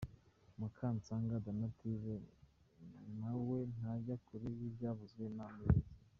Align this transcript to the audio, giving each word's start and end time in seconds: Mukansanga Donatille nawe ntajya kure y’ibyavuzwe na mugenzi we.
Mukansanga 0.57 1.41
Donatille 1.45 2.15
nawe 3.19 3.57
ntajya 3.75 4.15
kure 4.25 4.47
y’ibyavuzwe 4.59 5.23
na 5.35 5.45
mugenzi 5.53 5.89
we. 5.93 5.99